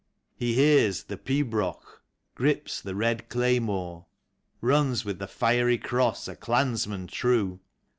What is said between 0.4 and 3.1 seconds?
hears the pibroch, grips the